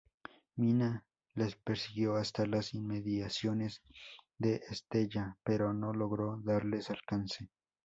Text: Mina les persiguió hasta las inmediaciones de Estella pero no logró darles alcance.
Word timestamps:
Mina 0.57 1.05
les 1.35 1.57
persiguió 1.59 2.15
hasta 2.15 2.47
las 2.47 2.73
inmediaciones 2.73 3.83
de 4.39 4.63
Estella 4.71 5.37
pero 5.43 5.73
no 5.75 5.93
logró 5.93 6.41
darles 6.43 6.89
alcance. 6.89 7.51